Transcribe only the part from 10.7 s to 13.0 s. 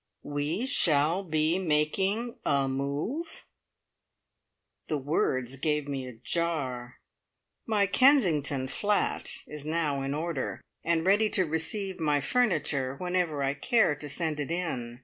and ready to receive my furniture